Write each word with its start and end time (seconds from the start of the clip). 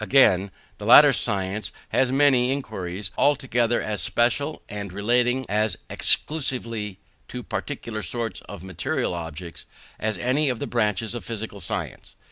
Again, 0.03 0.49
the 0.79 0.87
latter 0.87 1.13
science 1.13 1.71
has 1.89 2.11
many 2.11 2.51
inquiries 2.51 3.11
altogether 3.19 3.79
as 3.83 4.01
special, 4.01 4.63
and 4.67 4.91
relating 4.91 5.45
as 5.47 5.77
exclusively 5.91 6.97
to 7.27 7.43
particular 7.43 8.01
sorts 8.01 8.41
of 8.49 8.63
material 8.63 9.13
objects, 9.13 9.67
as 9.99 10.17
any 10.17 10.49
of 10.49 10.57
the 10.57 10.65
branches 10.65 11.13
of 11.13 11.23
physical 11.23 11.59
science. 11.59 12.15